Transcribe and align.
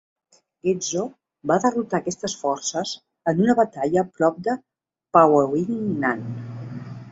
Ghezo 0.69 1.03
va 1.51 1.57
derrotar 1.65 1.99
aquestes 1.99 2.35
forces 2.45 2.95
en 3.33 3.43
una 3.45 3.57
batalla 3.61 4.07
prop 4.17 4.41
de 4.49 4.59
Paouingnan. 5.19 6.29